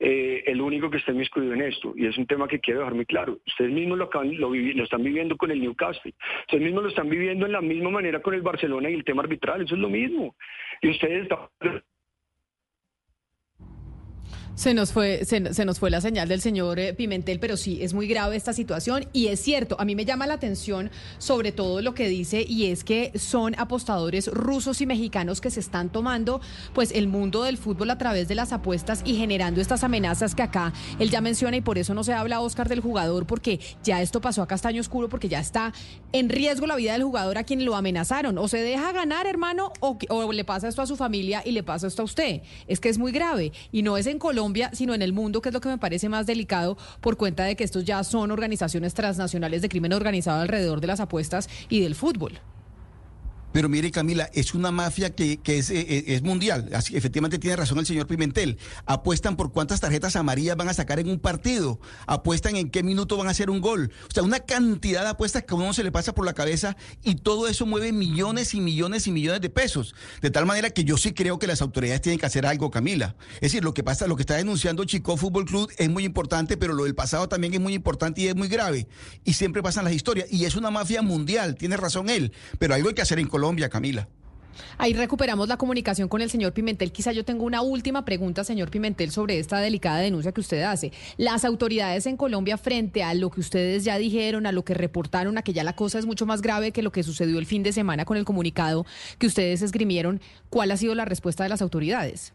eh, 0.00 0.44
el 0.46 0.60
único 0.60 0.90
que 0.90 0.98
está 0.98 1.12
inmiscuido 1.12 1.52
en 1.52 1.62
esto. 1.62 1.92
Y 1.96 2.06
es 2.06 2.16
un 2.18 2.26
tema 2.26 2.46
que 2.46 2.60
quiero 2.60 2.80
dejar 2.80 2.94
muy 2.94 3.06
claro. 3.06 3.38
Ustedes 3.46 3.72
mismos 3.72 3.98
lo, 3.98 4.10
lo, 4.12 4.84
están 4.84 5.02
viviendo 5.02 5.36
con 5.36 5.50
el 5.50 5.60
Newcastle. 5.60 6.14
Ustedes 6.42 6.62
mismos 6.62 6.84
lo 6.84 6.88
están 6.88 7.08
viviendo 7.08 7.46
en 7.46 7.52
la 7.52 7.60
misma 7.60 7.90
manera 7.90 8.20
con 8.22 8.34
el 8.34 8.42
Barcelona 8.42 8.90
y 8.90 8.94
el 8.94 9.04
tema 9.04 9.22
arbitral. 9.22 9.62
Eso 9.62 9.74
es 9.74 9.80
lo 9.80 9.88
mismo. 9.88 10.36
Y 10.82 10.90
ustedes 10.90 11.22
están 11.24 11.38
se 14.58 14.74
nos 14.74 14.90
fue, 14.92 15.24
se, 15.24 15.54
se, 15.54 15.64
nos 15.64 15.78
fue 15.78 15.88
la 15.88 16.00
señal 16.00 16.26
del 16.26 16.40
señor 16.40 16.80
eh, 16.80 16.92
Pimentel, 16.92 17.38
pero 17.38 17.56
sí, 17.56 17.78
es 17.80 17.94
muy 17.94 18.08
grave 18.08 18.34
esta 18.34 18.52
situación 18.52 19.06
y 19.12 19.28
es 19.28 19.38
cierto, 19.38 19.76
a 19.78 19.84
mí 19.84 19.94
me 19.94 20.04
llama 20.04 20.26
la 20.26 20.34
atención 20.34 20.90
sobre 21.18 21.52
todo 21.52 21.80
lo 21.80 21.94
que 21.94 22.08
dice 22.08 22.44
y 22.46 22.66
es 22.66 22.82
que 22.82 23.12
son 23.16 23.54
apostadores 23.56 24.26
rusos 24.26 24.80
y 24.80 24.86
mexicanos 24.86 25.40
que 25.40 25.52
se 25.52 25.60
están 25.60 25.92
tomando 25.92 26.40
pues 26.74 26.90
el 26.90 27.06
mundo 27.06 27.44
del 27.44 27.56
fútbol 27.56 27.88
a 27.90 27.98
través 27.98 28.26
de 28.26 28.34
las 28.34 28.52
apuestas 28.52 29.02
y 29.04 29.14
generando 29.14 29.60
estas 29.60 29.84
amenazas 29.84 30.34
que 30.34 30.42
acá 30.42 30.72
él 30.98 31.08
ya 31.08 31.20
menciona 31.20 31.56
y 31.56 31.60
por 31.60 31.78
eso 31.78 31.94
no 31.94 32.02
se 32.02 32.12
habla, 32.12 32.40
Oscar, 32.40 32.68
del 32.68 32.80
jugador, 32.80 33.28
porque 33.28 33.60
ya 33.84 34.02
esto 34.02 34.20
pasó 34.20 34.42
a 34.42 34.48
Castaño 34.48 34.80
Oscuro, 34.80 35.08
porque 35.08 35.28
ya 35.28 35.38
está 35.38 35.72
en 36.10 36.28
riesgo 36.28 36.66
la 36.66 36.74
vida 36.74 36.94
del 36.94 37.04
jugador 37.04 37.38
a 37.38 37.44
quien 37.44 37.64
lo 37.64 37.76
amenazaron. 37.76 38.36
O 38.38 38.48
se 38.48 38.60
deja 38.60 38.90
ganar, 38.90 39.28
hermano, 39.28 39.72
o, 39.78 39.96
o 40.08 40.32
le 40.32 40.44
pasa 40.44 40.66
esto 40.66 40.82
a 40.82 40.86
su 40.86 40.96
familia 40.96 41.42
y 41.44 41.52
le 41.52 41.62
pasa 41.62 41.86
esto 41.86 42.02
a 42.02 42.06
usted. 42.06 42.42
Es 42.66 42.80
que 42.80 42.88
es 42.88 42.98
muy 42.98 43.12
grave 43.12 43.52
y 43.70 43.82
no 43.82 43.96
es 43.96 44.08
en 44.08 44.18
Colombia 44.18 44.47
sino 44.72 44.94
en 44.94 45.02
el 45.02 45.12
mundo, 45.12 45.40
que 45.40 45.50
es 45.50 45.52
lo 45.52 45.60
que 45.60 45.68
me 45.68 45.78
parece 45.78 46.08
más 46.08 46.26
delicado 46.26 46.76
por 47.00 47.16
cuenta 47.16 47.44
de 47.44 47.56
que 47.56 47.64
estos 47.64 47.84
ya 47.84 48.04
son 48.04 48.30
organizaciones 48.30 48.94
transnacionales 48.94 49.62
de 49.62 49.68
crimen 49.68 49.92
organizado 49.92 50.40
alrededor 50.40 50.80
de 50.80 50.86
las 50.86 51.00
apuestas 51.00 51.48
y 51.68 51.80
del 51.80 51.94
fútbol. 51.94 52.40
Pero 53.52 53.68
mire, 53.68 53.90
Camila, 53.90 54.28
es 54.34 54.54
una 54.54 54.70
mafia 54.70 55.14
que, 55.14 55.38
que 55.38 55.58
es, 55.58 55.70
es, 55.70 56.04
es, 56.06 56.22
mundial. 56.22 56.68
Efectivamente 56.92 57.38
tiene 57.38 57.56
razón 57.56 57.78
el 57.78 57.86
señor 57.86 58.06
Pimentel. 58.06 58.58
Apuestan 58.84 59.36
por 59.36 59.52
cuántas 59.52 59.80
tarjetas 59.80 60.16
amarillas 60.16 60.56
van 60.56 60.68
a 60.68 60.74
sacar 60.74 60.98
en 60.98 61.08
un 61.08 61.18
partido. 61.18 61.80
Apuestan 62.06 62.56
en 62.56 62.70
qué 62.70 62.82
minuto 62.82 63.16
van 63.16 63.26
a 63.26 63.30
hacer 63.30 63.48
un 63.48 63.60
gol. 63.60 63.90
O 64.08 64.12
sea, 64.12 64.22
una 64.22 64.40
cantidad 64.40 65.02
de 65.02 65.08
apuestas 65.08 65.44
que 65.44 65.54
a 65.54 65.56
uno 65.56 65.72
se 65.72 65.82
le 65.82 65.90
pasa 65.90 66.14
por 66.14 66.26
la 66.26 66.34
cabeza 66.34 66.76
y 67.02 67.16
todo 67.16 67.48
eso 67.48 67.64
mueve 67.64 67.92
millones 67.92 68.52
y 68.54 68.60
millones 68.60 69.06
y 69.06 69.12
millones 69.12 69.40
de 69.40 69.48
pesos. 69.48 69.94
De 70.20 70.30
tal 70.30 70.44
manera 70.44 70.70
que 70.70 70.84
yo 70.84 70.98
sí 70.98 71.12
creo 71.12 71.38
que 71.38 71.46
las 71.46 71.62
autoridades 71.62 72.02
tienen 72.02 72.18
que 72.18 72.26
hacer 72.26 72.44
algo, 72.44 72.70
Camila. 72.70 73.16
Es 73.36 73.52
decir, 73.52 73.64
lo 73.64 73.72
que 73.72 73.82
pasa, 73.82 74.06
lo 74.06 74.16
que 74.16 74.22
está 74.22 74.36
denunciando 74.36 74.84
Chico 74.84 75.16
Fútbol 75.16 75.46
Club 75.46 75.70
es 75.78 75.88
muy 75.88 76.04
importante, 76.04 76.56
pero 76.58 76.74
lo 76.74 76.84
del 76.84 76.94
pasado 76.94 77.28
también 77.28 77.54
es 77.54 77.60
muy 77.60 77.72
importante 77.72 78.20
y 78.20 78.28
es 78.28 78.36
muy 78.36 78.48
grave. 78.48 78.88
Y 79.24 79.32
siempre 79.32 79.62
pasan 79.62 79.84
las 79.84 79.94
historias. 79.94 80.30
Y 80.30 80.44
es 80.44 80.54
una 80.54 80.70
mafia 80.70 81.00
mundial, 81.00 81.54
tiene 81.54 81.76
razón 81.76 82.10
él. 82.10 82.32
Pero 82.58 82.74
algo 82.74 82.88
hay 82.88 82.94
que 82.94 83.02
hacer 83.02 83.18
en 83.18 83.26
Colombia. 83.26 83.37
Colombia, 83.38 83.68
Camila. 83.68 84.08
Ahí 84.78 84.94
recuperamos 84.94 85.46
la 85.46 85.56
comunicación 85.56 86.08
con 86.08 86.20
el 86.20 86.28
señor 86.28 86.52
Pimentel. 86.52 86.90
Quizá 86.90 87.12
yo 87.12 87.24
tengo 87.24 87.44
una 87.44 87.62
última 87.62 88.04
pregunta, 88.04 88.42
señor 88.42 88.68
Pimentel, 88.68 89.12
sobre 89.12 89.38
esta 89.38 89.60
delicada 89.60 89.98
denuncia 89.98 90.32
que 90.32 90.40
usted 90.40 90.62
hace. 90.62 90.90
Las 91.16 91.44
autoridades 91.44 92.06
en 92.06 92.16
Colombia, 92.16 92.58
frente 92.58 93.04
a 93.04 93.14
lo 93.14 93.30
que 93.30 93.38
ustedes 93.38 93.84
ya 93.84 93.96
dijeron, 93.96 94.44
a 94.46 94.50
lo 94.50 94.64
que 94.64 94.74
reportaron, 94.74 95.38
a 95.38 95.42
que 95.42 95.52
ya 95.52 95.62
la 95.62 95.76
cosa 95.76 96.00
es 96.00 96.06
mucho 96.06 96.26
más 96.26 96.42
grave 96.42 96.72
que 96.72 96.82
lo 96.82 96.90
que 96.90 97.04
sucedió 97.04 97.38
el 97.38 97.46
fin 97.46 97.62
de 97.62 97.72
semana 97.72 98.04
con 98.04 98.16
el 98.16 98.24
comunicado 98.24 98.84
que 99.20 99.28
ustedes 99.28 99.62
esgrimieron, 99.62 100.20
¿cuál 100.50 100.72
ha 100.72 100.76
sido 100.76 100.96
la 100.96 101.04
respuesta 101.04 101.44
de 101.44 101.50
las 101.50 101.62
autoridades? 101.62 102.32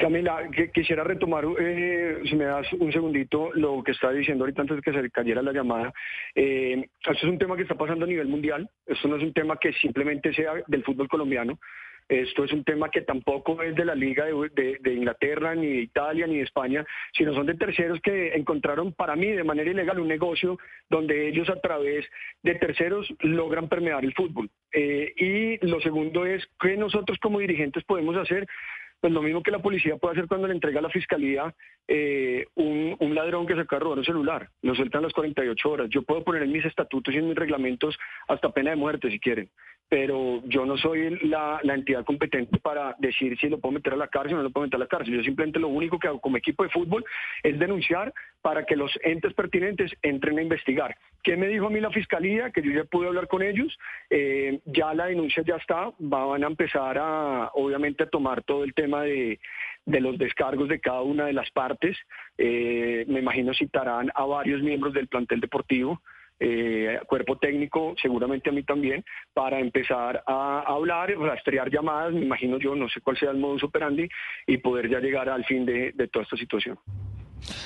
Camila, 0.00 0.48
que, 0.50 0.70
quisiera 0.70 1.04
retomar, 1.04 1.44
eh, 1.60 2.22
si 2.24 2.34
me 2.34 2.44
das 2.44 2.72
un 2.72 2.90
segundito, 2.90 3.50
lo 3.52 3.82
que 3.84 3.92
estaba 3.92 4.14
diciendo 4.14 4.44
ahorita 4.44 4.62
antes 4.62 4.76
de 4.78 4.82
que 4.82 4.92
se 4.92 5.10
cayera 5.10 5.42
la 5.42 5.52
llamada. 5.52 5.92
Eh, 6.34 6.88
esto 7.00 7.12
es 7.12 7.22
un 7.24 7.38
tema 7.38 7.54
que 7.54 7.62
está 7.62 7.74
pasando 7.74 8.06
a 8.06 8.08
nivel 8.08 8.26
mundial. 8.26 8.68
Esto 8.86 9.08
no 9.08 9.16
es 9.16 9.22
un 9.22 9.34
tema 9.34 9.58
que 9.58 9.74
simplemente 9.74 10.32
sea 10.32 10.54
del 10.66 10.84
fútbol 10.84 11.06
colombiano. 11.06 11.58
Esto 12.08 12.42
es 12.42 12.52
un 12.52 12.64
tema 12.64 12.88
que 12.88 13.02
tampoco 13.02 13.62
es 13.62 13.76
de 13.76 13.84
la 13.84 13.94
Liga 13.94 14.24
de, 14.24 14.92
Inglaterra, 14.92 15.54
ni 15.54 15.66
de 15.68 15.82
Italia, 15.82 16.26
ni 16.26 16.38
de 16.38 16.42
España, 16.42 16.84
sino 17.12 17.32
son 17.34 17.46
de 17.46 17.54
terceros 17.54 18.00
que 18.00 18.32
encontraron 18.34 18.92
para 18.94 19.14
mí 19.14 19.28
de 19.28 19.44
manera 19.44 19.70
ilegal 19.70 20.00
un 20.00 20.08
negocio 20.08 20.58
donde 20.88 21.28
ellos 21.28 21.48
a 21.50 21.60
través 21.60 22.04
de 22.42 22.56
terceros 22.56 23.06
logran 23.20 23.68
permear 23.68 24.04
el 24.04 24.14
fútbol. 24.14 24.50
Eh, 24.72 25.12
y 25.16 25.64
lo 25.64 25.80
segundo 25.80 26.26
es 26.26 26.44
que 26.58 26.76
nosotros 26.76 27.16
como 27.20 27.38
dirigentes 27.38 27.84
podemos 27.84 28.16
hacer 28.16 28.48
pues 29.00 29.12
lo 29.12 29.22
mismo 29.22 29.42
que 29.42 29.50
la 29.50 29.60
policía 29.60 29.96
puede 29.96 30.12
hacer 30.12 30.28
cuando 30.28 30.46
le 30.46 30.54
entrega 30.54 30.80
a 30.80 30.82
la 30.82 30.90
fiscalía 30.90 31.54
eh, 31.88 32.46
un, 32.54 32.96
un, 32.98 33.14
ladrón 33.14 33.46
que 33.46 33.54
se 33.54 33.60
acaba 33.60 33.78
de 33.78 33.84
robar 33.84 33.98
un 33.98 34.04
celular, 34.04 34.48
lo 34.62 34.74
sueltan 34.74 35.02
las 35.02 35.12
48 35.12 35.70
horas. 35.70 35.88
Yo 35.90 36.02
puedo 36.02 36.22
poner 36.22 36.42
en 36.42 36.52
mis 36.52 36.64
estatutos 36.64 37.14
y 37.14 37.18
en 37.18 37.28
mis 37.28 37.36
reglamentos 37.36 37.98
hasta 38.28 38.52
pena 38.52 38.70
de 38.70 38.76
muerte 38.76 39.10
si 39.10 39.18
quieren, 39.18 39.48
pero 39.88 40.42
yo 40.44 40.66
no 40.66 40.76
soy 40.76 41.18
la, 41.28 41.60
la, 41.62 41.74
entidad 41.74 42.04
competente 42.04 42.58
para 42.58 42.94
decir 42.98 43.36
si 43.38 43.48
lo 43.48 43.58
puedo 43.58 43.72
meter 43.72 43.94
a 43.94 43.96
la 43.96 44.08
cárcel 44.08 44.34
o 44.34 44.36
no 44.36 44.42
lo 44.44 44.50
puedo 44.50 44.66
meter 44.66 44.76
a 44.76 44.84
la 44.84 44.86
cárcel. 44.86 45.14
Yo 45.16 45.22
simplemente 45.22 45.58
lo 45.58 45.68
único 45.68 45.98
que 45.98 46.08
hago 46.08 46.20
como 46.20 46.36
equipo 46.36 46.62
de 46.62 46.70
fútbol 46.70 47.04
es 47.42 47.58
denunciar 47.58 48.12
para 48.42 48.64
que 48.64 48.76
los 48.76 48.90
entes 49.02 49.34
pertinentes 49.34 49.92
entren 50.02 50.38
a 50.38 50.42
investigar. 50.42 50.96
¿Qué 51.22 51.36
me 51.36 51.48
dijo 51.48 51.66
a 51.66 51.70
mí 51.70 51.80
la 51.80 51.90
fiscalía? 51.90 52.50
Que 52.50 52.62
yo 52.62 52.72
ya 52.72 52.84
pude 52.84 53.06
hablar 53.06 53.28
con 53.28 53.42
ellos, 53.42 53.78
eh, 54.08 54.60
ya 54.64 54.94
la 54.94 55.06
denuncia 55.06 55.42
ya 55.46 55.56
está, 55.56 55.90
van 55.98 56.44
a 56.44 56.46
empezar 56.46 56.96
a, 56.98 57.50
obviamente, 57.54 58.04
a 58.04 58.08
tomar 58.08 58.42
todo 58.42 58.64
el 58.64 58.74
tema 58.74 59.02
de, 59.02 59.38
de 59.84 60.00
los 60.00 60.16
descargos 60.18 60.68
de 60.68 60.80
cada 60.80 61.02
una 61.02 61.26
de 61.26 61.32
las 61.32 61.50
partes. 61.50 61.96
Eh, 62.38 63.04
me 63.08 63.20
imagino 63.20 63.52
citarán 63.52 64.10
a 64.14 64.24
varios 64.24 64.62
miembros 64.62 64.94
del 64.94 65.08
plantel 65.08 65.40
deportivo 65.40 66.00
eh, 66.42 66.98
cuerpo 67.06 67.36
técnico, 67.36 67.94
seguramente 68.00 68.48
a 68.48 68.52
mí 68.52 68.62
también, 68.62 69.04
para 69.34 69.60
empezar 69.60 70.22
a, 70.26 70.60
hablar, 70.66 71.10
rastrear 71.18 71.70
llamadas, 71.70 72.14
me 72.14 72.22
imagino 72.22 72.58
yo, 72.58 72.74
no 72.74 72.88
sé 72.88 73.02
cuál 73.02 73.18
sea 73.18 73.30
el 73.30 73.36
modus 73.36 73.62
operandi, 73.62 74.08
y 74.46 74.56
poder 74.56 74.88
ya 74.88 75.00
llegar 75.00 75.28
al 75.28 75.44
fin 75.44 75.66
de, 75.66 75.92
de 75.92 76.08
toda 76.08 76.22
esta 76.22 76.38
situación. 76.38 76.78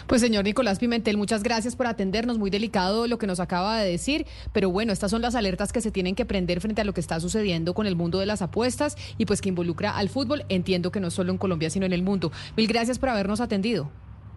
Pues 0.07 0.21
señor 0.21 0.45
Nicolás 0.45 0.79
Pimentel, 0.79 1.17
muchas 1.17 1.43
gracias 1.43 1.77
por 1.77 1.87
atendernos. 1.87 2.39
Muy 2.39 2.51
delicado 2.51 3.07
lo 3.07 3.19
que 3.19 3.27
nos 3.27 3.41
acaba 3.41 3.79
de 3.79 3.91
decir, 3.91 4.27
pero 4.53 4.71
bueno, 4.71 4.93
estas 4.93 5.11
son 5.11 5.23
las 5.23 5.35
alertas 5.35 5.73
que 5.73 5.81
se 5.81 5.91
tienen 5.91 6.15
que 6.15 6.25
prender 6.25 6.61
frente 6.61 6.81
a 6.81 6.85
lo 6.85 6.95
que 6.95 7.01
está 7.01 7.21
sucediendo 7.21 7.75
con 7.75 7.87
el 7.87 7.97
mundo 7.97 8.19
de 8.19 8.27
las 8.27 8.43
apuestas 8.43 8.97
y 9.19 9.27
pues 9.27 9.41
que 9.41 9.49
involucra 9.49 9.97
al 9.97 10.09
fútbol. 10.09 10.45
Entiendo 10.49 10.91
que 10.91 11.01
no 11.01 11.11
solo 11.11 11.33
en 11.33 11.39
Colombia, 11.39 11.71
sino 11.71 11.87
en 11.87 11.93
el 11.93 12.03
mundo. 12.03 12.33
Mil 12.57 12.67
gracias 12.67 12.99
por 12.99 13.09
habernos 13.09 13.41
atendido. 13.41 13.91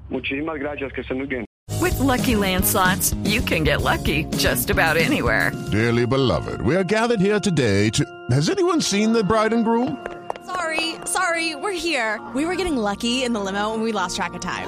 Muchísimas 0.10 0.58
gracias, 0.58 0.94
que 0.94 1.02
estén 1.02 1.18
muy 1.18 1.28
bien. 1.28 1.46
With 1.82 2.00
lucky 2.00 2.36
landslots, 2.36 3.16
you 3.24 3.42
can 3.42 3.64
get 3.64 3.82
lucky 3.82 4.26
just 4.38 4.70
about 4.70 4.98
anywhere. 4.98 5.52
Dearly 5.72 6.06
beloved, 6.06 6.62
we 6.62 6.76
are 6.76 6.84
gathered 6.84 7.20
here 7.20 7.40
today 7.40 7.90
to. 7.92 8.04
Has 8.32 8.50
anyone 8.50 8.82
seen 8.82 9.14
the 9.14 9.24
bride 9.24 9.54
and 9.54 9.64
groom? 9.64 9.98
Sorry, 10.46 10.96
sorry, 11.06 11.56
we're 11.56 11.74
here. 11.78 12.20
We 12.34 12.46
were 12.46 12.56
getting 12.56 12.78
lucky 12.78 13.24
in 13.24 13.34
the 13.34 13.40
limo 13.40 13.74
and 13.74 13.84
we 13.84 13.92
lost 13.92 14.16
track 14.16 14.34
of 14.34 14.40
time. 14.40 14.68